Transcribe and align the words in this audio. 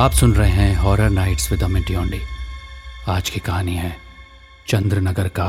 आप 0.00 0.12
सुन 0.12 0.32
रहे 0.34 0.50
हैं 0.50 0.74
horror 0.76 1.10
nights 1.10 1.50
with 1.52 1.62
Amit 1.62 1.90
Yondi 1.90 2.18
आज 3.08 3.30
की 3.30 3.40
कहानी 3.40 3.74
है 3.76 3.92
चंद्रनगर 4.68 5.26
का 5.28 5.48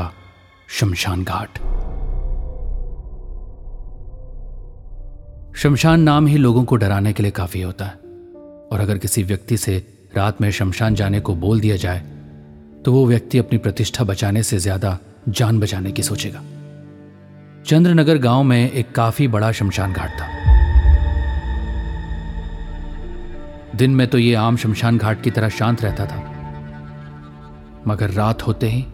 शमशान 0.68 1.22
घाट। 1.24 1.58
शमशान 5.56 6.00
नाम 6.00 6.26
ही 6.26 6.36
लोगों 6.36 6.64
को 6.64 6.76
डराने 6.76 7.12
के 7.12 7.22
लिए 7.22 7.32
काफ़ी 7.32 7.62
होता 7.62 7.84
है। 7.84 7.94
और 8.72 8.80
अगर 8.80 8.98
किसी 8.98 9.22
व्यक्ति 9.22 9.56
से 9.56 9.78
रात 10.16 10.40
में 10.40 10.50
शमशान 10.50 10.94
जाने 10.94 11.20
को 11.20 11.34
बोल 11.36 11.60
दिया 11.60 11.76
जाए 11.76 12.00
तो 12.84 12.92
वो 12.92 13.06
व्यक्ति 13.06 13.38
अपनी 13.38 13.58
प्रतिष्ठा 13.58 14.04
बचाने 14.04 14.42
से 14.42 14.58
ज़्यादा 14.58 14.98
जान 15.30 15.60
बचाने 15.60 15.92
की 15.92 16.02
सोचेगा। 16.02 16.42
चंद्रनगर 17.66 18.18
गाँव 18.18 18.42
में 18.42 18.70
एक 18.70 18.92
काफ़ी 18.94 19.28
बड़ा 19.28 19.52
शमशान 19.52 19.92
घाट 19.92 20.20
था। 20.20 20.31
दिन 23.76 23.90
में 23.90 24.06
तो 24.08 24.18
ये 24.18 24.34
आम 24.34 24.56
शमशान 24.56 24.98
घाट 24.98 25.22
की 25.22 25.30
तरह 25.30 25.48
शांत 25.48 25.82
रहता 25.82 26.06
था। 26.06 26.16
मगर 27.86 28.10
रात 28.10 28.46
होते 28.46 28.70
ही 28.70 28.84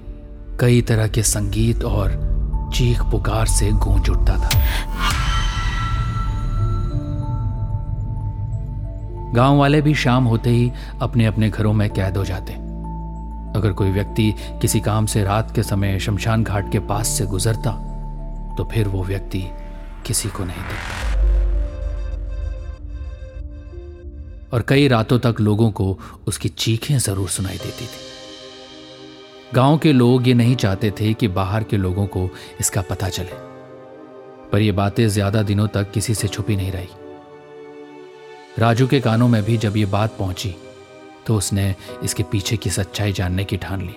कई 0.60 0.80
तरह 0.82 1.08
के 1.08 1.22
संगीत 1.22 1.84
और 1.84 2.70
चीख 2.74 3.02
पुकार 3.02 3.46
से 3.46 3.70
गूंज 3.74 4.10
उठता 4.10 4.36
था। 4.36 4.48
गाँव 9.34 9.56
वाले 9.56 9.82
भी 9.82 9.94
शाम 9.94 10.24
होते 10.24 10.50
ही 10.50 10.70
अपने 11.02 11.26
अपने 11.26 11.50
घरों 11.50 11.72
में 11.72 11.88
कैद 11.90 12.16
हो 12.16 12.24
जाते। 12.24 12.52
अगर 13.58 13.72
कोई 13.72 13.90
व्यक्ति 13.90 14.34
किसी 14.62 14.80
काम 14.80 15.06
से 15.06 15.24
रात 15.24 15.54
के 15.54 15.62
समय 15.62 15.98
शमशान 15.98 16.44
घाट 16.44 16.72
के 16.72 16.78
पास 16.78 17.08
से 17.08 17.26
गुजरता 17.26 17.72
तो 18.58 18.64
फिर 18.64 18.88
वो 18.88 19.04
व्यक्ति 19.04 19.44
किसी 20.06 20.28
को 20.28 20.44
नहीं 20.44 20.62
देखता। 20.62 21.17
और 24.52 24.62
कई 24.68 24.88
रातों 24.88 25.18
तक 25.18 25.40
लोगों 25.40 25.70
को 25.70 25.98
उसकी 26.26 26.48
चीखें 26.48 26.96
ज़रूर 26.98 27.28
सुनाई 27.28 27.56
देती 27.56 27.84
थी। 27.84 28.06
गाँव 29.54 29.78
के 29.78 29.92
लोग 29.92 30.28
ये 30.28 30.34
नहीं 30.34 30.56
चाहते 30.56 30.90
थे 30.90 31.12
कि 31.14 31.28
बाहर 31.28 31.64
के 31.64 31.76
लोगों 31.76 32.06
को 32.06 32.28
इसका 32.60 32.82
पता 32.82 33.08
चले। 33.08 33.46
पर 34.52 34.60
यह 34.60 34.72
बातें 34.72 35.06
ज़्यादा 35.08 35.42
दिनों 35.42 35.66
तक 35.68 35.90
किसी 35.90 36.14
से 36.14 36.28
छुपी 36.28 36.56
नहीं 36.56 36.72
रही। 36.72 36.88
राजू 38.58 38.86
के 38.86 39.00
कानों 39.00 39.28
में 39.28 39.42
भी 39.44 39.56
जब 39.56 39.76
ये 39.76 39.86
बात 39.86 40.16
पहुँची 40.18 40.54
तो 41.26 41.36
उसने 41.36 41.74
इसके 42.04 42.22
पीछे 42.22 42.56
की 42.56 42.70
सच्चाई 42.70 43.12
जानने 43.12 43.44
की 43.44 43.56
ठान 43.56 43.82
ली। 43.82 43.94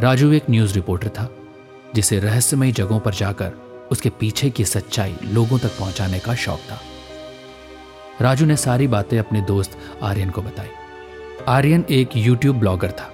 राजू 0.00 0.32
एक 0.32 0.50
न्यूज़ 0.50 0.74
रिपोर्टर 0.74 1.08
था, 1.08 1.28
जिसे 1.94 2.18
रहस्यमयी 2.18 2.72
जगहों 2.72 3.00
पर 3.00 3.14
जाकर 3.14 3.52
उसके 3.92 4.10
पीछे 4.10 4.50
की 4.50 4.64
सच्चाई 4.64 5.14
लोगों 5.24 5.58
तक 5.58 5.78
पहुँचाने 5.78 6.18
का 6.18 6.34
शौक 6.34 6.60
था। 6.70 6.80
राजू 8.20 8.46
ने 8.46 8.56
सारी 8.56 8.86
बातें 8.88 9.18
अपने 9.18 9.40
दोस्त 9.40 9.76
आर्यन 10.02 10.30
को 10.30 10.42
बताई। 10.42 10.68
आर्यन 11.48 11.84
एक 11.90 12.16
यूट्यूब 12.16 12.58
ब्लॉगर 12.58 12.90
था, 12.90 13.10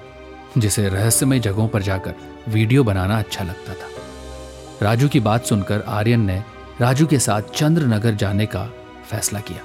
जिसे 0.59 0.89
रहस्यमय 0.89 1.39
जगहों 1.39 1.69
पर 1.69 1.83
जाकर 1.83 2.15
वीडियो 2.49 2.85
बनाना 2.85 3.19
अच्छा 3.19 3.45
लगता 3.45 3.75
था। 3.75 3.91
राजू 4.83 5.09
की 5.09 5.21
बात 5.21 5.45
सुनकर 5.45 5.83
आर्यन 5.89 6.21
ने 6.21 6.43
राजू 6.81 7.07
के 7.07 7.19
साथ 7.19 7.43
चंद्रनगर 7.55 8.15
जाने 8.15 8.47
का 8.47 8.65
फैसला 9.11 9.41
किया। 9.41 9.65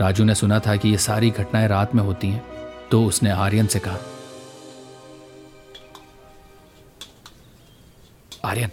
राजू 0.00 0.24
ने 0.24 0.34
सुना 0.34 0.58
था 0.58 0.76
कि 0.76 0.88
ये 0.88 0.98
सारी 0.98 1.30
घटनाएँ 1.30 1.68
रात 1.68 1.94
में 1.94 2.02
होती 2.02 2.28
हैं 2.28 2.42
तो 2.90 3.04
उसने 3.04 3.30
आर्यन 3.30 3.66
से 3.66 3.78
कहा, 3.78 3.98
आर्यन, 8.44 8.70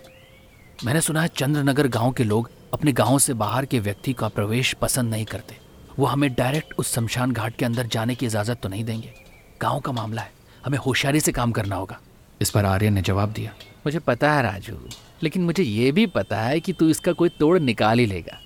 मैंने 0.86 1.02
सुना 1.02 1.22
है 1.22 1.28
चंद्रनगर 1.28 1.88
गाँव 1.88 2.12
के 2.12 2.24
लोग 2.24 2.50
अपने 2.78 2.92
गाँव 2.92 3.18
से 3.20 3.34
बाहर 3.34 3.66
के 3.66 3.80
व्यक्ति 3.80 4.12
का 4.14 4.28
प्रवेश 4.28 4.74
पसंद 4.74 5.10
नहीं 5.10 5.26
करते। 5.26 5.56
वो 6.00 6.06
हमें 6.06 6.34
डायरेक्ट 6.34 6.74
उस 6.80 6.94
शमशान 6.94 7.32
घाट 7.32 7.56
के 7.56 7.66
अंदर 7.66 7.88
जाने 7.88 8.16
की 8.16 8.26
इजाज़त 8.26 8.60
तो 8.64 8.70
नहीं 8.70 8.84
देंगे। 8.84 9.14
गाँव 9.62 9.80
का 9.80 9.92
मामला 9.92 10.22
है। 10.22 10.32
हमें 10.66 10.78
होशियारी 10.78 11.20
से 11.20 11.32
काम 11.32 11.52
करना 11.52 11.76
होगा। 11.76 12.00
इस 12.42 12.50
पर 12.50 12.66
आर्यन 12.66 12.94
ने 12.94 13.02
जवाब 13.02 13.32
दिया। 13.32 13.54
मुझे 13.86 14.00
पता 14.00 14.32
है 14.34 14.44
राजू, 14.44 14.76
लेकिन 15.24 15.44
मुझे 15.44 15.64
ये 15.64 15.92
भी 15.92 16.06
पता 16.08 16.42
है 16.42 16.60
कि 16.60 16.74
तू 16.74 16.90
इसका 16.90 17.12
कोई 17.12 17.30
तोड़ 17.30 17.58
निकाल 17.60 18.00
ही 18.00 18.06
लेगा। 18.06 18.38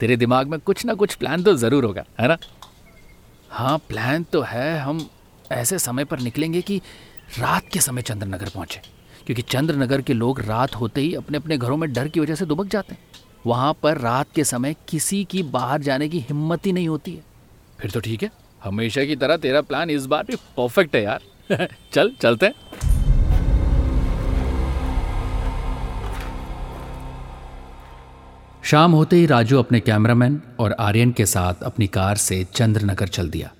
तेरे 0.00 0.16
दिमाग 0.16 0.48
में 0.48 0.58
कुछ 0.60 0.84
ना 0.84 0.94
कुछ 0.94 1.14
प्लान 1.14 1.42
तो 1.42 1.54
ज़रूर 1.54 1.84
होगा, 1.84 2.04
है 2.20 2.28
ना? 2.28 2.38
हाँ 3.50 3.78
प्लान 3.78 4.22
तो 4.22 4.42
है। 4.42 4.78
हम 4.78 5.08
ऐसे 5.52 5.78
समय 5.78 6.04
पर 6.04 6.20
निकलेंगे 6.20 6.62
कि 6.62 6.80
रात 7.38 7.68
के 7.72 7.80
समय 7.80 8.02
चंद्रनगर 8.02 8.48
पहुँचे। 8.48 8.80
क्योंकि 9.26 9.42
चंद्रनगर 9.42 10.02
के 10.02 10.12
लोग 10.12 10.40
रात 10.40 10.74
होते 10.74 11.00
ही 11.00 11.14
अपने 11.14 11.38
अपने 11.38 11.58
घरों 11.58 11.76
में 11.76 11.92
डर 11.92 12.08
की 12.08 12.20
वजह 12.20 12.34
से 12.34 12.46
दुबक 12.46 12.66
जाते 12.66 12.94
हैं। 12.94 13.02
वहाँ 13.46 13.72
पर 13.82 13.98
रात 13.98 14.26
के 14.34 14.44
समय 14.44 14.76
किसी 14.88 15.24
की 15.24 15.42
बाहर 15.42 15.82
जाने 15.82 16.08
की 16.08 16.20
हिम्मत 16.20 16.66
ही 16.66 16.72
नहीं 16.72 16.88
होती 16.88 17.12
है। 17.12 17.22
फिर 17.80 17.90
तो 17.90 18.00
ठीक 18.00 18.22
है 18.22 18.30
हमेशा 18.64 19.04
की 19.04 19.16
तरह 19.16 19.36
तेरा 19.36 19.60
प्लान 19.60 19.90
इस 19.90 20.06
बार 20.06 20.24
भी 20.24 20.36
परफेक्ट 20.56 20.96
है 20.96 21.02
यार। 21.02 21.20
चल 21.92 22.10
चलते 22.20 22.46
हैं। 22.46 22.54
शाम 28.64 28.92
होते 28.92 29.16
ही 29.16 29.26
राजू 29.26 29.58
अपने 29.58 29.80
कैमरामैन 29.80 30.40
और 30.60 30.72
आर्यन 30.72 31.10
के 31.12 31.26
साथ 31.26 31.62
अपनी 31.62 31.86
कार 31.86 32.16
से 32.16 32.46
चंद्रनगर 32.54 33.08
चल 33.08 33.28
दिया। 33.30 33.50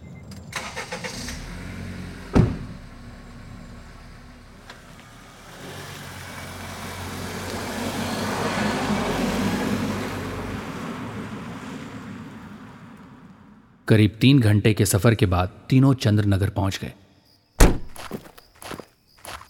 करीब 13.89 14.17
तीन 14.21 14.39
घंटे 14.41 14.73
के 14.75 14.85
सफ़र 14.87 15.15
के 15.15 15.27
बाद 15.27 15.51
तीनों 15.69 15.93
चंद्रनगर 15.95 16.51
पहुँच 16.51 16.79
गए। 16.83 16.93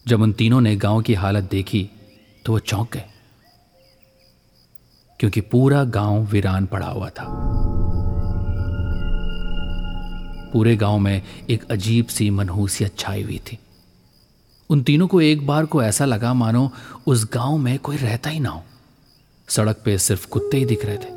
जब 0.06 0.22
उन 0.22 0.32
तीनों 0.32 0.60
ने 0.60 0.74
गाँव 0.76 1.02
की 1.02 1.14
हालत 1.14 1.44
देखी 1.50 1.88
तो 2.44 2.52
वो 2.52 2.58
चौंक 2.60 2.92
गए, 2.92 3.04
क्योंकि 5.20 5.40
पूरा 5.42 5.84
गाँव 5.84 6.24
वीरान 6.24 6.66
पड़ा 6.66 6.86
हुआ 6.86 7.08
था। 7.10 7.24
पूरे 10.52 10.76
गाँव 10.76 10.98
में 10.98 11.22
एक 11.50 11.70
अजीब 11.70 12.06
सी 12.06 12.30
मनहूसियत 12.30 12.98
छाई 12.98 13.22
हुई 13.22 13.40
थी। 13.46 13.58
उन 14.70 14.82
तीनों 14.82 15.06
को 15.06 15.20
एक 15.20 15.46
बार 15.46 15.66
को 15.66 15.82
ऐसा 15.82 16.04
लगा 16.04 16.34
मानो 16.34 16.70
उस 17.06 17.28
गाँव 17.34 17.56
में 17.58 17.78
कोई 17.78 17.96
रहता 17.96 18.30
ही 18.30 18.40
ना 18.40 18.50
हो। 18.50 18.62
सड़क 19.48 19.82
पे 19.84 19.98
सिर्फ़ 19.98 20.26
कुत्ते 20.28 20.56
ही 20.56 20.64
दिख 20.64 20.84
रहे 20.84 20.96
थे। 20.96 21.13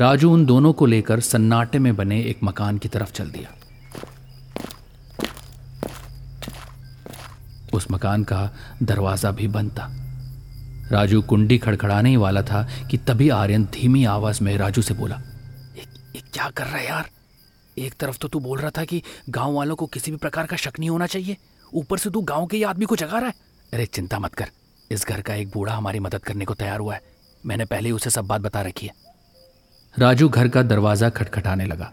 राजू 0.00 0.32
उन 0.32 0.44
दोनों 0.46 0.72
को 0.72 0.86
लेकर 0.86 1.20
सन्नाटे 1.20 1.78
में 1.78 1.94
बने 1.96 2.20
एक 2.20 2.38
मकान 2.44 2.78
की 2.78 2.88
तरफ़ 2.88 3.12
चल 3.12 3.30
दिया। 3.30 3.50
उस 7.74 7.86
मकान 7.90 8.24
का 8.24 8.50
दरवाज़ा 8.82 9.30
भी 9.30 9.48
बंद 9.48 9.70
था। 9.70 9.86
राजू 10.90 11.20
कुंडी 11.22 11.58
खड़खड़ाने 11.58 12.10
ही 12.10 12.16
वाला 12.16 12.42
था 12.42 12.66
कि 12.90 12.98
तभी 12.98 13.28
आर्यन 13.28 13.64
धीमी 13.74 14.04
आवाज़ 14.04 14.42
में 14.44 14.56
राजू 14.58 14.82
से 14.82 14.94
बोला 14.94 15.16
ये, 15.76 15.84
ये 16.16 16.22
क्या 16.34 16.50
कर 16.50 16.64
रहा 16.64 16.76
है 16.76 16.86
यार? 16.86 17.08
एक 17.76 17.94
तरफ़ 17.94 18.18
तो 18.18 18.28
तू 18.28 18.40
बोल 18.40 18.58
रहा 18.58 18.70
था 18.70 18.84
कि 18.84 19.02
गाँव 19.28 19.52
वालों 19.52 19.76
को 19.76 19.86
किसी 19.86 20.10
भी 20.10 20.16
प्रकार 20.16 20.46
का 20.46 20.56
शक 20.56 20.78
नहीं 20.78 20.90
होना 20.90 21.06
चाहिए। 21.06 21.36
ऊपर 21.72 21.98
से 21.98 22.10
तू 22.10 22.20
गाँव 22.22 22.46
के 22.46 22.56
ही 22.56 22.62
आदमी 22.62 22.84
को 22.84 22.96
जगा 22.96 23.18
रहा 23.18 23.28
है। 23.28 23.34
अरे 23.72 23.86
चिंता 23.86 24.18
मत 24.18 24.34
कर 24.34 24.50
इस 24.90 25.06
घर 25.06 25.20
का 25.20 25.34
एक 25.34 25.50
बूढ़ा 25.50 25.74
हमारी 25.74 26.00
मदद 26.00 26.24
करने 26.24 26.44
को 26.44 26.54
तैयार 26.54 26.80
हुआ 26.80 26.94
है। 26.94 27.00
मैंने 27.44 27.64
पहले 27.64 27.88
ही 27.88 27.92
उसे 27.92 28.10
सब 28.10 28.26
बात 28.26 28.40
बता 28.40 28.62
रखी 28.62 28.86
है। 28.86 29.03
राजू 29.98 30.28
घर 30.28 30.48
का 30.48 30.62
दरवाज़ा 30.62 31.08
खटखटाने 31.10 31.64
लगा। 31.66 31.92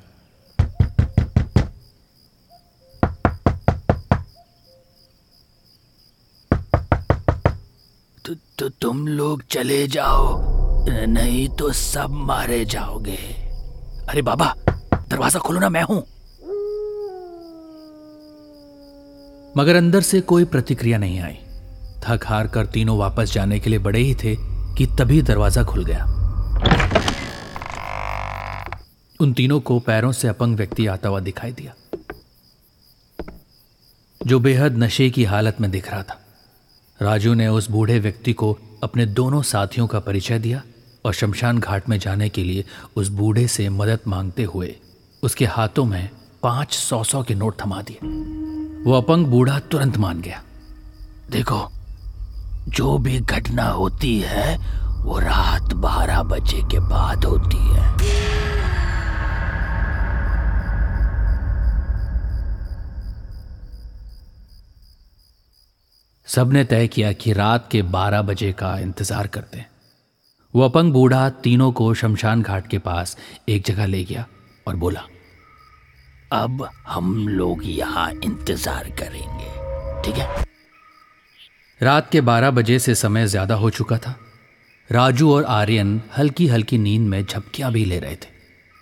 तो, 8.26 8.34
तो 8.59 8.70
तुम 8.70 9.08
लोग 9.08 9.44
चले 9.50 9.86
जाओ 9.88 10.40
नहीं 10.90 11.48
तो 11.50 11.72
सब 11.72 12.09
मारे 12.28 12.64
जाओगे। 12.66 13.18
अरे 14.09 14.22
बाबा 14.22 14.54
दरवाज़ा 14.94 15.40
खोलो 15.40 15.59
ना 15.59 15.70
मैं 15.70 15.84
हूँ। 15.84 16.00
मगर 19.58 19.76
अंदर 19.76 20.02
से 20.02 20.22
कोई 20.22 20.46
प्रतिक्रिया 20.46 20.97
नहीं 20.97 21.20
आई। 21.20 21.38
थक 22.06 22.26
हार 22.26 22.47
कर 22.47 22.66
तीनों 22.66 22.97
वापस 22.97 23.34
जाने 23.34 23.59
के 23.59 23.70
लिए 23.70 23.80
बड़े 23.80 24.00
ही 24.00 24.16
थे 24.16 24.36
कि 24.76 24.86
तभी 25.00 25.22
दरवाज़ा 25.22 25.64
खुल 25.64 25.86
गया। 25.86 26.06
उन 29.22 29.34
तीनों 29.34 29.59
को 29.59 29.79
पैरों 29.79 30.12
से 30.12 30.28
अपंग 30.28 30.56
व्यक्ति 30.58 30.85
आता 30.88 31.09
हुआ 31.09 31.20
दिखाई 31.20 31.52
दिया, 31.52 31.73
जो 34.22 34.40
बेहद 34.40 34.78
नशे 34.78 35.09
की 35.09 35.23
हालत 35.23 35.58
में 35.62 35.70
दिख 35.72 35.91
रहा 35.91 36.03
था। 36.03 36.20
राजू 37.00 37.34
ने 37.34 37.47
उस 37.47 37.70
बूढ़े 37.72 38.00
व्यक्ति 38.00 38.34
को 38.34 38.58
अपने 38.84 39.06
दोनों 39.06 39.41
साथियों 39.41 39.88
का 39.88 40.00
परिचय 40.00 40.40
दिया 40.40 40.62
और 41.06 41.14
शमशान 41.14 41.59
घाट 41.59 41.90
में 41.90 41.97
जाने 42.00 42.29
के 42.29 42.44
लिए 42.44 42.66
उस 42.96 43.08
बूढ़े 43.09 43.47
से 43.47 43.70
मदद 43.70 44.00
मांगते 44.08 44.44
हुए 44.44 44.76
उसके 45.23 45.46
हाथों 45.46 45.85
में 45.85 46.09
पाँच 46.44 46.73
सौ 46.73 47.03
सौ 47.03 47.23
के 47.23 47.35
नोट 47.35 47.62
थमा 47.62 47.82
दिए। 47.82 47.97
वो 48.84 48.94
अपंग 48.94 49.26
बूढ़ा 49.26 49.59
तुरंत 49.62 49.97
मान 49.97 50.22
गया। 50.22 50.41
देखो, 51.32 51.68
जो 52.70 52.97
भी 52.97 53.20
घटना 53.20 53.68
होती 53.70 54.20
है, 54.20 54.58
वो 55.03 55.20
रात 55.20 55.73
बारह 55.73 56.22
बजे 56.23 56.62
के 56.72 56.79
बाद 56.79 57.26
होती 57.26 57.58
है। 57.58 58.51
सबने 66.32 66.64
तय 66.64 66.88
किया 66.88 67.12
कि 67.14 67.34
रात 67.34 67.68
के 67.72 67.82
बारह 67.92 68.22
बजे 68.22 68.52
का 68.54 68.78
इंतज़ार 68.80 69.28
करते 69.28 69.58
हैं। 69.58 69.70
वो 70.54 70.62
अपंग 70.64 70.94
बूढ़ा 70.94 71.30
तीनों 71.44 71.72
को 71.72 71.94
शमशान 71.94 72.42
घाट 72.42 72.68
के 72.68 72.78
पास 72.80 73.18
एक 73.50 73.64
जगह 73.66 73.86
ले 73.86 74.04
गया 74.04 74.26
और 74.68 74.76
बोला, 74.76 75.02
अब 76.34 76.68
हम 76.88 77.28
लोग 77.28 77.62
यहाँ 77.66 78.10
इंतज़ार 78.14 78.90
करेंगे। 79.00 79.50
ठीक 80.04 80.16
है? 80.16 80.44
रात 81.82 82.10
के 82.12 82.22
बारह 82.22 82.52
बजे 82.52 82.80
से 82.80 82.96
समय 82.96 83.28
ज़्यादा 83.28 83.56
हो 83.56 83.70
चुका 83.70 83.98
था। 83.98 84.16
राजू 84.90 85.34
और 85.34 85.44
आर्यन 85.46 86.02
हल्की 86.18 86.48
हल्की 86.48 86.78
नींद 86.78 87.08
में 87.10 87.24
झपकियाँ 87.24 87.72
भी 87.72 87.86
ले 87.86 88.00
रहे 88.00 88.16
थे 88.16 88.30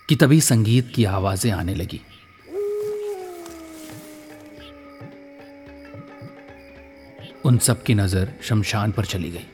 कि 0.08 0.16
तभी 0.16 0.40
संगीत 0.42 0.92
की 0.94 1.04
आवाज़ें 1.06 1.50
आने 1.52 1.74
लगी। 1.74 2.00
उन 7.44 7.58
सब 7.58 7.82
की 7.82 7.94
नज़र 7.94 8.32
शमशान 8.42 8.92
पर 8.92 9.04
चली 9.04 9.30
गई। 9.30 9.46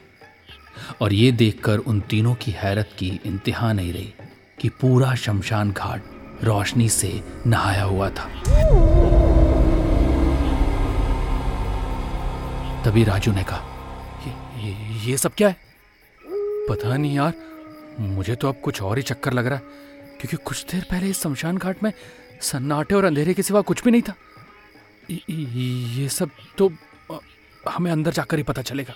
और 1.01 1.13
ये 1.13 1.31
देखकर 1.33 1.79
उन 1.79 2.01
तीनों 2.01 2.35
की 2.35 2.51
हैरत 2.51 2.91
की 2.99 3.09
इंतहा 3.27 3.73
नहीं 3.73 3.93
रही 3.93 4.13
कि 4.61 4.69
पूरा 4.81 5.15
शमशान 5.15 5.71
घाट 5.73 6.45
रोशनी 6.45 6.89
से 6.89 7.11
नहाया 7.47 7.83
हुआ 7.83 8.09
था। 8.11 8.29
तभी 12.85 13.05
राजू 13.05 13.33
ने 13.33 13.45
कहा 13.45 13.73
ये, 14.57 14.73
ये, 15.11 15.17
सब 15.17 15.33
क्या 15.35 15.49
है? 15.49 15.57
पता 16.71 16.97
नहीं 16.97 17.15
यार 17.17 17.33
मुझे 18.01 18.35
तो 18.35 18.49
अब 18.49 18.61
कुछ 18.65 18.83
और 18.83 18.97
ही 18.97 19.03
चक्कर 19.03 19.33
लग 19.33 19.47
रहा 19.47 19.59
है 19.59 19.65
क्योंकि 20.21 20.37
कुछ 20.37 20.65
देर 20.73 20.87
पहले 20.91 21.09
इस 21.11 21.23
शमशान 21.23 21.59
घाट 21.59 21.83
में 21.83 21.93
सन्नाटे 22.43 22.95
और 22.95 23.05
अंधेरे 23.05 23.35
के 23.35 23.43
सिवा 23.43 23.61
कुछ 23.61 23.83
भी 23.85 23.91
नहीं 23.91 24.03
था। 24.03 24.15
ये 25.11 26.09
सब 26.09 26.31
तो 26.59 26.71
हमें 27.73 27.93
अंदर 27.93 28.13
जाकर 28.13 28.37
ही 28.37 28.43
पता 28.43 28.63
चलेगा। 28.63 28.95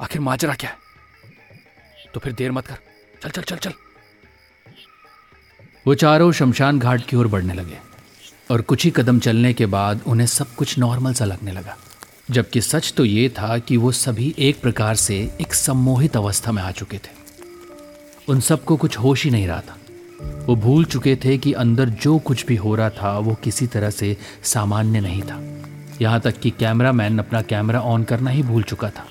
आखिर 0.00 0.20
माजरा 0.20 0.54
क्या 0.54 0.70
है? 0.70 0.76
तो 2.14 2.20
फिर 2.20 2.32
देर 2.32 2.52
मत 2.52 2.66
कर। 2.66 2.74
चल 3.22 3.30
चल 3.30 3.42
चल 3.42 3.56
चल। 3.56 3.72
वो 5.86 5.94
चारों 5.94 6.32
शमशान 6.32 6.78
घाट 6.78 7.06
की 7.06 7.16
ओर 7.16 7.26
बढ़ने 7.26 7.54
लगे 7.54 7.78
और 8.50 8.60
कुछ 8.60 8.84
ही 8.84 8.90
कदम 8.90 9.18
चलने 9.18 9.54
के 9.54 9.66
बाद 9.66 10.00
उन्हें 10.06 10.26
सब 10.26 10.54
कुछ 10.54 10.78
नॉर्मल 10.78 11.12
सा 11.12 11.24
लगने 11.24 11.52
लगा। 11.52 11.76
जबकि 12.30 12.60
सच 12.60 12.94
तो 12.96 13.04
ये 13.04 13.28
था 13.28 13.58
कि 13.58 13.76
वो 13.76 13.92
सभी 13.92 14.34
एक 14.38 14.60
प्रकार 14.60 14.94
से 14.94 15.36
एक 15.40 15.54
सम्मोहित 15.54 16.16
अवस्था 16.16 16.52
में 16.52 16.62
आ 16.62 16.70
चुके 16.70 16.96
थे। 16.96 17.24
उन 18.28 18.40
सबको 18.40 18.76
कुछ 18.76 18.98
होश 18.98 19.24
ही 19.24 19.30
नहीं 19.30 19.46
रहा 19.46 19.60
था। 19.60 19.78
वो 20.22 20.56
भूल 20.56 20.84
चुके 20.84 21.16
थे 21.16 21.38
कि 21.38 21.52
अंदर 21.52 21.88
जो 21.88 22.18
कुछ 22.18 22.46
भी 22.46 22.56
हो 22.56 22.74
रहा 22.74 22.90
था 22.90 23.18
वो 23.18 23.34
किसी 23.34 23.66
तरह 23.66 23.90
से 23.90 24.16
सामान्य 24.42 25.00
नहीं 25.00 25.22
था। 25.22 25.40
यहाँ 26.02 26.20
तक 26.20 26.38
कि 26.38 26.50
कैमरामैन 26.50 27.18
अपना 27.18 27.42
कैमरा 27.42 27.80
ऑन 27.80 28.04
करना 28.04 28.30
ही 28.30 28.42
भूल 28.42 28.62
चुका 28.62 28.90
था। 28.90 29.06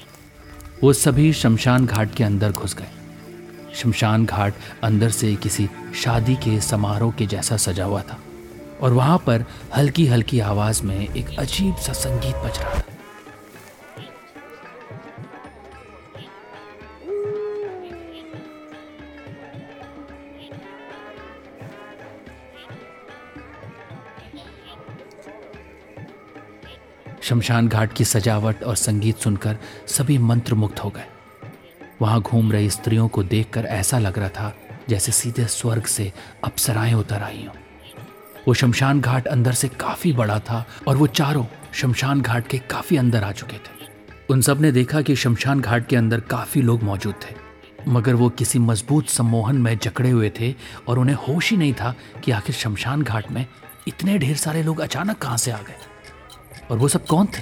वो 0.84 0.94
सभी 0.94 1.32
शमशान 1.34 1.86
घाट 1.86 2.14
के 2.16 2.24
अंदर 2.24 2.52
घुस 2.52 2.76
गए। 2.76 2.88
शमशान 3.76 4.26
घाट 4.26 4.54
अंदर 4.84 5.10
से 5.10 5.36
किसी 5.36 5.70
शादी 6.04 6.36
के 6.36 6.60
समारोह 6.62 7.12
के 7.12 7.26
जैसा 7.26 7.58
सजा 7.58 7.86
हुआ 7.86 8.02
था 8.02 8.18
और 8.82 8.94
वहाँ 8.94 9.18
पर 9.18 9.46
हल्की 9.76 10.08
हल्की 10.08 10.40
आवाज़ 10.40 10.84
में 10.84 10.98
एक 11.00 11.40
अजीब 11.40 11.76
सा 11.76 11.94
संगीत 11.94 12.36
बज 12.36 12.60
रहा 12.60 12.80
था। 12.80 12.93
शमशान 27.24 27.68
घाट 27.68 27.94
की 27.94 28.06
सजावट 28.06 28.64
और 28.64 28.75
संगीत 28.75 29.18
सुनकर 29.18 29.58
सभी 29.88 30.18
मंत्रमुग्ध 30.18 30.80
हो 30.80 30.90
गए। 30.90 31.06
वहाँ 32.02 32.22
घूम 32.22 32.52
रही 32.52 32.70
स्त्रियों 32.70 33.08
को 33.08 33.24
देखकर 33.24 33.66
ऐसा 33.66 34.00
लग 34.00 34.20
रहा 34.20 34.30
था 34.30 34.56
जैसे 34.90 35.12
सीधे 35.12 35.46
स्वर्ग 35.46 35.86
से 35.86 36.12
अप्सराएँ 36.44 36.94
उतर 36.94 37.22
आई 37.24 37.46
हों। 37.46 37.56
वो 38.48 38.54
शमशान 38.54 39.02
घाट 39.02 39.28
अंदर 39.28 39.54
से 39.54 39.68
काफ़ी 39.68 40.14
बड़ा 40.14 40.40
था 40.40 40.66
और 40.88 40.98
वो 40.98 41.08
चारों 41.08 41.46
शमशान 41.74 42.22
घाट 42.22 42.48
के 42.48 42.58
काफ़ी 42.58 42.98
अंदर 42.98 43.24
आ 43.24 43.31
चुके 43.31 43.58
थे। 43.58 43.88
उन 44.30 44.42
सबने 44.42 44.72
देखा 44.72 45.02
कि 45.02 45.16
शमशान 45.16 45.62
घाट 45.62 45.88
के 45.88 45.96
अंदर 45.96 46.20
काफ़ी 46.20 46.62
लोग 46.62 46.84
मौजूद 46.84 47.16
थे। 47.16 47.36
मगर 47.88 48.14
वो 48.14 48.30
किसी 48.30 48.60
मज़बूत 48.60 49.08
सम्मोहन 49.08 49.58
में 49.58 49.78
जकड़े 49.78 50.10
हुए 50.10 50.31
थे 50.40 50.54
और 50.88 51.00
उन्हें 51.00 51.16
होश 51.16 51.52
ही 51.52 51.58
नहीं 51.58 51.74
था 51.74 51.96
कि 52.24 52.31
आखिर 52.31 52.56
शमशान 52.56 53.02
घाट 53.02 53.31
में 53.31 53.46
इतने 53.88 54.18
ढेर 54.18 54.36
सारे 54.36 54.64
लोग 54.64 54.80
अचानक 54.80 55.18
कहाँ 55.18 55.38
से 55.38 55.52
आ 55.52 55.58
गए। 55.58 55.93
और 56.74 56.80
वो 56.80 56.88
सब 56.88 57.06
कौन 57.06 57.25
थे? 57.25 57.42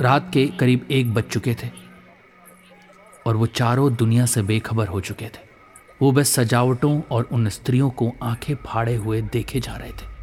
रात 0.00 0.30
के 0.32 0.46
करीब 0.46 0.86
एक 0.90 1.14
बज 1.14 1.22
चुके 1.22 1.54
थे 1.54 1.70
और 3.26 3.36
वो 3.36 3.46
चारों 3.46 3.94
दुनिया 3.94 4.26
से 4.26 4.42
बेखबर 4.42 4.86
हो 4.86 5.00
चुके 5.00 5.24
थे। 5.24 5.48
वो 6.02 6.12
बस 6.12 6.28
सजावटों 6.28 7.02
और 7.10 7.28
उन 7.32 7.48
स्त्रियों 7.48 7.90
को 7.90 8.12
आँखें 8.22 8.54
फाड़े 8.54 8.96
हुए 8.96 9.22
देखे 9.22 9.60
जा 9.60 9.76
रहे 9.76 9.90
थे। 9.90 10.19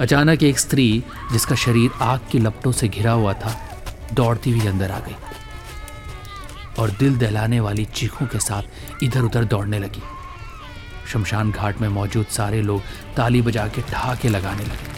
अचानक 0.00 0.42
एक 0.42 0.58
स्त्री, 0.58 1.04
जिसका 1.32 1.54
शरीर 1.54 1.90
आग 2.00 2.20
की 2.30 2.38
लपटों 2.38 2.72
से 2.72 2.88
घिरा 2.88 3.12
हुआ 3.12 3.32
था, 3.32 3.68
दौड़ती 4.14 4.50
हुई 4.50 4.66
अंदर 4.66 4.90
आ 4.90 4.98
गई 4.98 5.14
और 6.78 6.90
दिल 6.90 7.16
दहलाने 7.18 7.60
वाली 7.60 7.84
चीखों 7.84 8.26
के 8.26 8.38
साथ 8.38 8.62
इधर 9.02 9.20
उधर 9.20 9.44
दौड़ने 9.44 9.78
लगी। 9.78 10.02
शमशान 11.12 11.50
घाट 11.50 11.80
में 11.80 11.88
मौजूद 11.88 12.26
सारे 12.26 12.62
लोग 12.62 12.82
ताली 13.16 13.42
बजा 13.42 13.66
के 13.68 13.82
ठहाके 13.82 14.28
लगाने 14.28 14.62
लगे। 14.62 14.94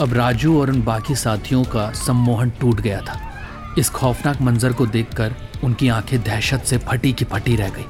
अब 0.00 0.14
राजू 0.14 0.60
और 0.60 0.70
उन 0.70 0.82
बाकी 0.82 1.14
साथियों 1.14 1.64
का 1.64 1.92
सम्मोहन 1.92 2.50
टूट 2.50 2.80
गया 2.80 3.00
था। 3.00 3.20
इस 3.78 3.90
खौफनाक 3.90 4.40
मंजर 4.40 4.72
को 4.72 4.86
देखकर 4.86 5.34
उनकी 5.64 5.88
आँखें 5.88 6.22
दहशत 6.22 6.64
से 6.64 6.78
फटी 6.78 7.12
की 7.12 7.24
फटी 7.24 7.56
रह 7.56 7.68
गई। 7.68 7.86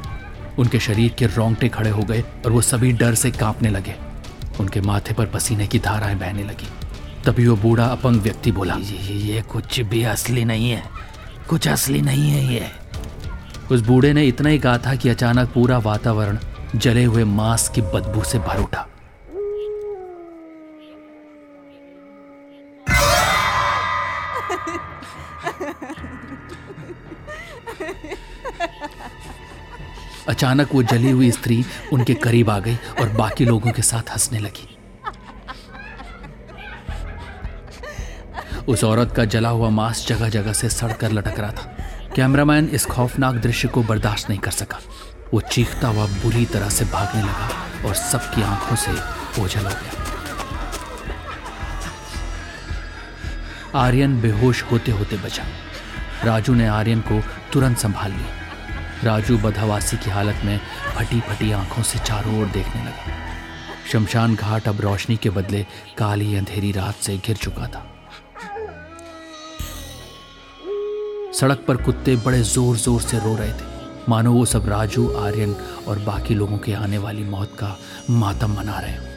उनके 0.59 0.81
शरीर 0.81 1.13
के 1.13 1.27
रोंगटे 1.27 1.69
खड़े 1.69 1.91
हो 1.91 2.03
गए 2.03 2.21
और 2.21 2.53
वो 2.53 2.61
सभी 2.61 2.93
डर 2.93 3.15
से 3.15 3.31
कांपने 3.31 3.71
लगे। 3.71 4.12
उनके 4.61 4.81
माथे 4.81 5.15
पर 5.15 5.27
पसीने 5.27 5.67
की 5.67 5.79
धाराएँ 5.79 6.19
बहने 6.19 6.45
लगी। 6.45 6.69
तभी 7.25 7.47
वो 7.49 7.57
बूढ़ा 7.57 7.85
अपंग 7.85 8.21
व्यक्ति 8.21 8.53
बोला 8.53 8.75
ये, 8.75 9.15
ये 9.15 9.43
कुछ 9.43 9.81
भी 9.81 10.03
असली 10.03 10.45
नहीं 10.45 10.71
है। 10.71 10.83
कुछ 11.49 11.69
असली 11.69 12.03
नहीं 12.03 12.31
है 12.31 12.55
ये। 12.55 12.67
उस 13.71 13.81
बूढ़े 13.81 14.13
ने 14.13 14.25
इतना 14.25 14.49
ही 14.49 14.59
कहा 14.59 14.79
था 14.79 14.95
कि 14.95 15.09
अचानक 15.09 15.53
पूरा 15.53 15.79
वातावरण 15.79 16.39
जले 16.77 17.05
हुए 17.05 17.25
मांस 17.25 17.69
की 17.69 17.81
बदबू 17.81 18.25
से 18.25 18.39
भर 18.39 18.59
उठा। 18.59 18.89
अचानक 30.29 30.75
वो 30.75 30.83
जली 30.83 31.11
हुई 31.11 31.31
स्त्री 31.31 31.65
उनके 31.93 32.15
करीब 32.15 32.51
आ 32.51 32.59
गई 32.59 32.77
और 33.01 33.09
बाकी 33.09 33.45
लोगों 33.45 33.71
के 33.71 33.83
साथ 33.83 34.11
हंसने 34.11 34.39
लगी। 34.39 34.69
उस 38.69 38.85
औरत 38.85 39.13
का 39.17 39.25
जला 39.25 39.49
हुआ 39.49 39.69
मांस 39.69 40.07
जगह 40.07 40.29
जगह 40.29 40.53
से 40.53 40.69
सड़कर 40.69 41.13
लटक 41.13 41.41
रहा 41.41 41.53
था। 41.53 41.77
कैमरामैन 42.17 42.69
इस 42.69 42.87
खौफनाक 42.87 43.35
दृश्य 43.35 43.69
को 43.69 43.83
बर्दाश्त 43.83 44.29
नहीं 44.29 44.41
कर 44.41 44.51
सका। 44.51 44.79
वो 45.35 45.41
चीखता 45.41 45.89
हुआ 45.89 46.07
बुरी 46.07 46.45
तरह 46.45 46.69
से 46.69 46.85
भागने 46.85 47.23
लगा 47.23 47.51
और 47.89 47.95
सबकी 47.95 48.43
आँखों 48.43 48.77
से 48.77 48.93
ओझल 49.43 49.65
हो 49.65 49.71
गया। 49.71 49.93
आर्यन 53.75 54.21
बेहोश 54.21 54.63
होते 54.63 54.93
होते 54.93 55.17
बचा। 55.17 55.45
राजू 56.25 56.55
ने 56.55 56.67
आर्यन 56.67 57.01
को 57.01 57.23
तुरंत 57.53 57.79
संभाल 57.79 58.13
लिया। 58.13 58.42
राजू 59.05 59.37
बदहवासी 59.39 59.97
की 59.97 60.11
हालत 60.11 60.41
में 60.45 60.59
फटी 60.97 61.21
फटी 61.21 61.51
आँखों 61.53 61.83
से 61.83 61.99
चारों 61.99 62.39
ओर 62.41 62.47
देखने 62.49 62.83
लगा। 62.83 63.15
शमशान 63.93 64.35
घाट 64.35 64.69
अब 64.69 64.81
रोशनी 64.81 65.17
के 65.17 65.31
बदले 65.31 65.63
काली 65.99 66.35
अंधेरी 66.37 66.71
रात 66.73 66.95
से 66.97 67.17
घिर 67.17 67.37
चुका 67.37 67.67
था। 67.67 67.83
सड़क 71.33 71.65
पर 71.69 71.77
कुत्ते 71.77 72.17
बड़े 72.17 72.43
ज़ोर 72.43 72.77
ज़ोर 72.77 73.01
से 73.03 73.19
रो 73.19 73.35
रहे 73.37 73.53
थे। 73.53 73.71
मानो 74.09 74.33
वो 74.33 74.45
सब 74.47 74.69
राजू, 74.69 75.09
आर्यन 75.17 75.55
और 75.89 75.99
बाकी 75.99 76.35
लोगों 76.35 76.59
के 76.59 76.73
आने 76.75 76.99
वाली 76.99 77.25
मौत 77.25 77.57
का 77.59 77.77
मातम 78.11 78.53
मना 78.57 78.79
रहे 78.81 79.11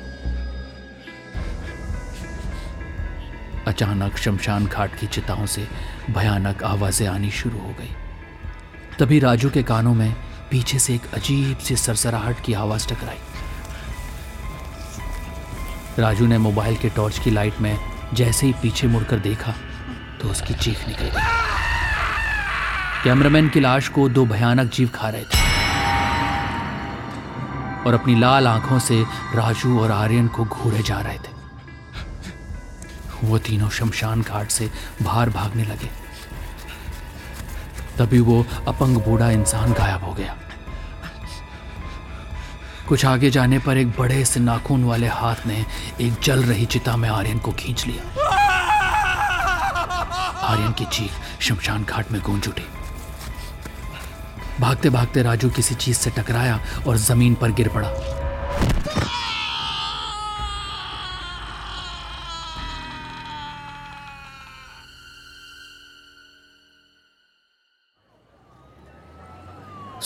अचानक 3.68 4.18
शमशान 4.18 4.66
घाट 4.66 5.00
की 5.00 5.08
चिताओं 5.08 5.46
से 5.46 5.68
भयानक 6.10 6.64
आवाज़ें 6.64 7.08
आनी 7.08 7.32
शुरू 7.34 7.60
हो 7.60 7.74
गई। 7.80 7.94
तभी 9.00 9.20
राजू 9.20 9.50
के 9.50 9.62
कानों 9.64 9.94
में 9.94 10.16
पीछे 10.52 10.80
से 10.80 10.94
एक 10.96 11.02
अजीब 11.14 11.58
सी 11.58 11.76
सरसराहट 11.76 12.40
की 12.40 12.54
आवाज़ 12.54 12.88
टकराई। 12.88 13.18
राजू 16.00 16.28
ने 16.28 16.38
मोबाइल 16.38 16.76
के 16.76 16.90
टॉर्च 16.90 17.20
की 17.20 17.32
लाइट 17.32 17.60
में 17.62 17.78
जैसे 18.14 18.46
ही 18.48 18.54
पीछे 18.54 18.88
मुड़कर 18.88 19.20
देखा 19.20 19.54
तो 20.22 20.30
उसकी 20.30 20.54
चीख 20.54 20.88
निकल। 20.88 21.06
गई 21.06 21.24
कैमरामैन 23.04 23.50
की 23.50 23.60
लाश 23.60 23.88
को 23.88 24.08
दो 24.10 24.26
भयानक 24.26 24.72
जीव 24.72 24.90
खा 24.96 25.10
रहे 25.10 25.24
थे। 25.24 25.44
और 27.88 27.94
अपनी 27.94 28.16
लाल 28.16 28.48
आँखों 28.48 28.80
से 28.80 29.02
राजू 29.36 29.80
और 29.80 29.92
आर्यन 29.92 30.28
को 30.28 30.46
घूरे 30.46 30.82
जा 30.84 31.00
रहे 31.00 31.18
थे। 31.18 31.34
वो 33.24 33.38
तीनों 33.40 33.70
शमशान 33.70 34.22
घाट 34.22 34.50
से 34.50 34.72
बाहर 35.04 35.30
भागने 35.30 35.64
लगे। 35.64 36.05
तभी 37.98 38.20
वो 38.20 38.46
अपंग 38.68 38.98
बूढ़ा 38.98 39.30
इंसान 39.32 39.74
गायब 39.74 40.04
हो 40.04 40.14
गया। 40.14 40.36
कुछ 42.88 43.06
आगे 43.06 43.30
जाने 43.30 43.60
पर 43.60 43.78
एक 43.78 43.92
बड़े 43.92 44.24
से 44.26 44.40
नाखून 44.40 44.84
वाले 44.84 45.08
हाथ 45.08 45.46
ने 45.48 45.66
एक 46.02 46.20
जल 46.24 46.44
रही 46.44 46.66
चिता 46.66 46.96
में 46.98 47.10
आर्यन 47.10 47.40
को 47.40 47.52
खींच 47.52 47.86
लिया। 47.88 48.04
आर्यन 50.44 50.72
की 50.72 50.86
चीख 50.86 51.12
शमशान 51.42 51.84
घाट 51.84 52.12
में 52.12 52.22
गूंज 52.22 52.48
उठी। 52.48 52.66
भागते 54.60 54.90
भागते 54.90 55.22
राजू 55.24 55.50
किसी 55.50 55.76
चीज़ 55.76 55.98
से 55.98 56.10
टकराया 56.10 56.60
और 56.88 56.98
ज़मीन 56.98 57.34
पर 57.36 57.52
गिर 57.52 57.68
पड़ा। 57.68 57.90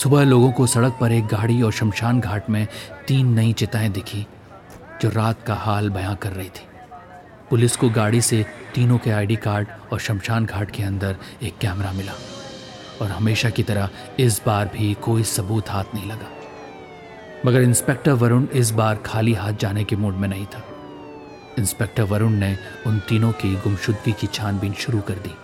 सुबह 0.00 0.24
लोगों 0.24 0.52
को 0.52 0.66
सड़क 0.66 0.96
पर 1.00 1.12
एक 1.12 1.26
गाड़ी 1.26 1.62
और 1.62 1.72
शमशान 1.72 2.20
घाट 2.20 2.50
में 2.50 2.66
तीन 3.08 3.34
नई 3.34 3.52
चिताएँ 3.52 3.88
दिखी, 3.88 4.26
जो 5.02 5.08
रात 5.08 5.42
का 5.42 5.54
हाल 5.54 5.90
बयां 5.90 6.16
कर 6.16 6.32
रही 6.32 6.48
थी। 6.48 6.66
पुलिस 7.50 7.76
को 7.76 7.90
गाड़ी 7.90 8.20
से 8.20 8.46
तीनों 8.74 8.98
के 8.98 9.10
आईडी 9.10 9.36
कार्ड 9.36 9.68
और 9.92 9.98
शमशान 9.98 10.46
घाट 10.46 10.70
के 10.70 10.82
अंदर 10.82 11.16
एक 11.42 11.58
कैमरा 11.58 11.92
मिला, 11.92 12.12
और 13.02 13.10
हमेशा 13.10 13.50
की 13.50 13.62
तरह 13.62 13.90
इस 14.18 14.42
बार 14.46 14.68
भी 14.68 14.94
कोई 14.94 15.24
सबूत 15.24 15.70
हाथ 15.70 15.84
नहीं 15.94 16.10
लगा। 16.10 16.28
मगर 17.46 17.60
इंस्पेक्टर 17.60 18.12
वरुण 18.12 18.46
इस 18.54 18.70
बार 18.70 18.96
खाली 18.96 19.34
हाथ 19.34 19.52
जाने 19.52 19.84
के 19.84 19.96
मूड 19.96 20.14
में 20.14 20.28
नहीं 20.28 20.46
था। 20.46 20.64
इंस्पेक्टर 21.58 22.02
वरुण 22.02 22.30
ने 22.30 22.58
उन 22.86 22.98
तीनों 22.98 23.32
की 23.32 23.54
गुमशुदगी 23.54 24.12
की 24.12 24.26
छानबीन 24.26 24.72
शुरू 24.72 25.00
कर 25.00 25.14
दी। 25.14 25.34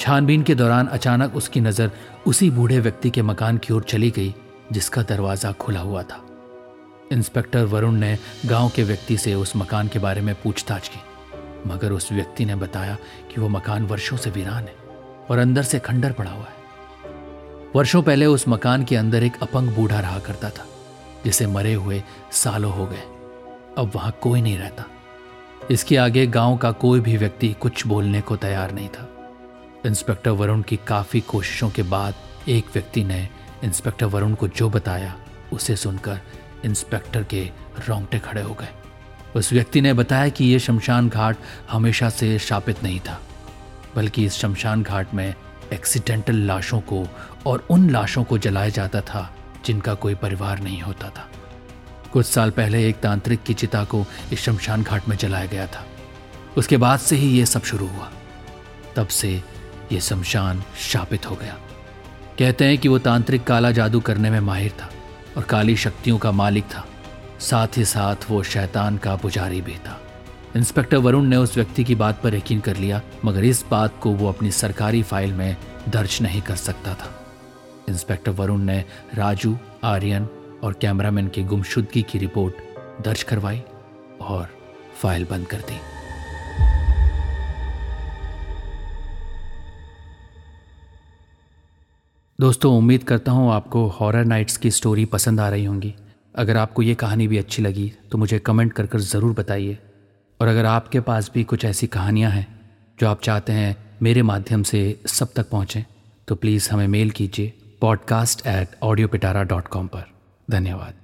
छानबीन 0.00 0.42
के 0.42 0.54
दौरान 0.54 0.86
अचानक 0.86 1.34
उसकी 1.36 1.60
नज़र 1.60 1.90
उसी 2.26 2.50
बूढ़े 2.50 2.78
व्यक्ति 2.80 3.10
के 3.10 3.22
मकान 3.22 3.58
की 3.58 3.72
ओर 3.74 3.82
चली 3.82 4.10
गई, 4.10 4.34
जिसका 4.72 5.02
दरवाज़ा 5.02 5.50
खुला 5.52 5.80
हुआ 5.80 6.02
था। 6.02 6.20
इंस्पेक्टर 7.12 7.64
वरुण 7.64 7.94
ने 7.94 8.16
गाँव 8.46 8.70
के 8.76 8.82
व्यक्ति 8.82 9.16
से 9.16 9.34
उस 9.34 9.52
मकान 9.56 9.88
के 9.88 9.98
बारे 9.98 10.20
में 10.20 10.34
पूछताछ 10.34 10.88
की, 10.88 11.00
मगर 11.66 11.92
उस 11.92 12.10
व्यक्ति 12.12 12.44
ने 12.44 12.56
बताया 12.56 12.96
कि 13.30 13.40
वो 13.40 13.48
मकान 13.48 13.86
वर्षों 13.86 14.16
से 14.16 14.30
वीरान 14.30 14.64
है 14.64 14.74
और 15.30 15.38
अंदर 15.38 15.62
से 15.62 15.78
खंडर 15.78 16.12
पड़ा 16.12 16.30
हुआ 16.30 16.44
है। 16.44 16.58
वर्षों 17.76 18.02
पहले 18.02 18.26
उस 18.26 18.48
मकान 18.48 18.84
के 18.84 18.96
अंदर 18.96 19.22
एक 19.22 19.42
अपंग 19.42 19.68
बूढ़ा 19.68 20.00
रहा 20.00 20.18
करता 20.18 20.50
था, 20.50 20.66
जिसे 21.24 21.46
मरे 21.46 21.74
हुए 21.74 22.02
सालों 22.32 22.72
हो 22.72 22.86
गए। 22.86 23.02
अब 23.78 23.92
वहाँ 23.94 24.16
कोई 24.22 24.42
नहीं 24.42 24.58
रहता। 24.58 24.86
इसके 25.70 25.96
आगे 25.96 26.26
गाँव 26.26 26.56
का 26.56 26.72
कोई 26.72 27.00
भी 27.00 27.16
व्यक्ति 27.16 27.54
कुछ 27.60 27.86
बोलने 27.86 28.20
को 28.20 28.36
तैयार 28.36 28.72
नहीं 28.72 28.88
था। 28.88 29.08
इंस्पेक्टर 29.86 30.30
वरुण 30.30 30.62
की 30.62 30.76
काफ़ी 30.76 31.20
कोशिशों 31.20 31.70
के 31.70 31.82
बाद 31.82 32.14
एक 32.48 32.66
व्यक्ति 32.74 33.04
ने 33.04 33.28
इंस्पेक्टर 33.64 34.06
वरुण 34.06 34.34
को 34.34 34.48
जो 34.48 34.70
बताया, 34.70 35.16
उसे 35.52 35.76
सुनकर 35.76 36.20
इंस्पेक्टर 36.64 37.24
के 37.24 37.50
रोंगटे 37.88 38.18
खड़े 38.18 38.42
हो 38.42 38.54
गए। 38.54 38.68
उस 39.36 39.52
व्यक्ति 39.52 39.80
ने 39.80 39.92
बताया 39.92 40.28
कि 40.28 40.44
यह 40.44 40.58
शमशान 40.58 41.08
घाट 41.08 41.36
हमेशा 41.70 42.10
से 42.10 42.38
शापित 42.38 42.82
नहीं 42.82 43.00
था, 43.00 43.20
बल्कि 43.96 44.24
इस 44.24 44.34
शमशान 44.34 44.82
घाट 44.82 45.14
में 45.14 45.34
एक्सीडेंटल 45.72 46.34
लाशों 46.34 46.80
को 46.80 47.06
और 47.46 47.66
उन 47.70 47.90
लाशों 47.90 48.24
को 48.24 48.38
जलाया 48.38 48.68
जाता 48.68 49.00
था 49.00 49.34
जिनका 49.64 49.94
कोई 49.94 50.14
परिवार 50.14 50.58
नहीं 50.58 50.82
होता 50.82 51.08
था। 51.08 51.28
कुछ 52.12 52.26
साल 52.26 52.50
पहले 52.50 52.88
एक 52.88 52.96
तांत्रिक 52.96 53.42
की 53.42 53.54
चिता 53.54 53.84
को 53.84 54.06
इस 54.32 54.40
शमशान 54.40 54.82
घाट 54.82 55.08
में 55.08 55.16
जलाया 55.16 55.46
गया 55.46 55.66
था। 55.66 55.86
उसके 56.56 56.76
बाद 56.76 56.98
से 56.98 57.16
ही 57.16 57.38
यह 57.38 57.44
सब 57.44 57.62
शुरू 57.62 57.86
हुआ। 57.86 58.10
तब 58.96 59.06
से 59.06 59.42
ये 59.92 60.00
शमशान 60.00 60.62
शापित 60.78 61.30
हो 61.30 61.36
गया। 61.36 61.58
कहते 62.38 62.64
हैं 62.64 62.78
कि 62.78 62.88
वो 62.88 62.98
तांत्रिक 62.98 63.44
काला 63.44 63.70
जादू 63.70 64.00
करने 64.00 64.30
में 64.30 64.40
माहिर 64.40 64.70
था 64.70 64.90
और 65.36 65.42
काली 65.42 65.76
शक्तियों 65.76 66.18
का 66.18 66.32
मालिक 66.32 66.64
था। 66.64 66.86
साथ 67.40 67.76
ही 67.76 67.84
साथ 67.84 68.16
वो 68.30 68.42
शैतान 68.42 68.98
का 68.98 69.16
पुजारी 69.16 69.60
भी 69.60 69.74
था। 69.74 70.00
इंस्पेक्टर 70.56 70.96
वरुण 70.96 71.24
ने 71.24 71.36
उस 71.36 71.56
व्यक्ति 71.56 71.84
की 71.84 71.94
बात 71.94 72.22
पर 72.22 72.34
यकीन 72.34 72.60
कर 72.60 72.76
लिया, 72.76 73.02
मगर 73.24 73.44
इस 73.44 73.64
बात 73.70 74.00
को 74.00 74.10
वो 74.10 74.28
अपनी 74.28 74.50
सरकारी 74.50 75.02
फ़ाइल 75.02 75.32
में 75.32 75.56
दर्ज 75.88 76.18
नहीं 76.22 76.42
कर 76.42 76.56
सकता 76.56 76.94
था। 76.94 77.26
इंस्पेक्टर 77.88 78.30
वरुण 78.30 78.62
ने 78.62 78.84
राजू, 79.14 79.58
आर्यन 79.84 80.28
और 80.64 80.72
कैमरामैन 80.72 81.28
की 81.28 81.42
गुमशुदगी 81.42 82.02
की 82.02 82.18
रिपोर्ट 82.18 82.54
दर्ज 83.04 83.22
करवाई 83.22 83.62
और 84.20 84.48
फ़ाइल 85.02 85.26
बंद 85.30 85.46
कर 85.46 85.58
दी। 85.58 85.80
दोस्तों, 92.40 92.76
उम्मीद 92.76 93.02
करता 93.04 93.32
हूँ 93.32 93.50
आपको 93.52 93.86
हॉरर 93.88 94.24
नाइट्स 94.24 94.56
की 94.56 94.70
स्टोरी 94.70 95.04
पसंद 95.04 95.40
आ 95.40 95.48
रही 95.48 95.64
होंगी। 95.64 95.94
अगर 96.34 96.56
आपको 96.56 96.82
ये 96.82 96.94
कहानी 96.94 97.26
भी 97.28 97.38
अच्छी 97.38 97.62
लगी 97.62 97.92
तो 98.12 98.18
मुझे 98.18 98.38
कमेंट 98.38 98.72
कर 98.72 98.86
कर 98.86 99.00
ज़रूर 99.00 99.32
बताइए। 99.32 99.78
और 100.40 100.48
अगर 100.48 100.64
आपके 100.64 101.00
पास 101.00 101.30
भी 101.34 101.44
कुछ 101.44 101.64
ऐसी 101.64 101.86
कहानियाँ 101.86 102.30
हैं, 102.30 102.46
जो 103.00 103.08
आप 103.08 103.20
चाहते 103.22 103.52
हैं 103.52 103.76
मेरे 104.02 104.22
माध्यम 104.22 104.62
से 104.62 105.00
सब 105.08 105.32
तक 105.36 105.50
पहुँचें 105.50 105.82
तो 106.28 106.34
प्लीज़ 106.34 106.70
हमें 106.70 106.86
मेल 106.88 107.10
कीजिए 107.10 107.52
podcast 107.80 108.46
at 108.46 108.76
audio 108.82 109.08
Pitara 109.08 109.42
dot 109.42 109.68
com 109.68 109.86
पर। 109.86 110.04
धन्यवाद। 110.48 110.94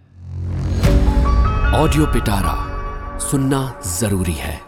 ऑडियो 1.74 2.06
पिटारा 2.06 3.18
सुनना 3.20 3.80
ज़रूरी 4.00 4.32
है। 4.32 4.65